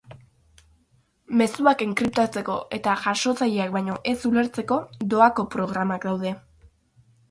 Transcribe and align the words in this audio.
Mezuak 1.41 1.83
enkriptatzeko 1.87 2.57
eta 2.79 2.97
jasotzaileak 3.05 3.79
baino 3.79 4.01
ez 4.15 4.17
ulertzeko 4.33 4.83
doako 5.17 5.51
programak 5.57 6.11
daude. 6.13 6.39